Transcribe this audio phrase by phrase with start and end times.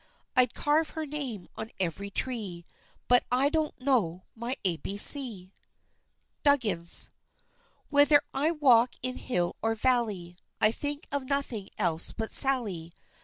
[0.35, 2.65] I'd carve her name on every tree,
[3.07, 5.53] But I don't know my A, B, C.
[6.41, 7.11] DUGGINS.
[7.91, 12.91] Whether I walk in hill or valley, I think of nothing else but Sally.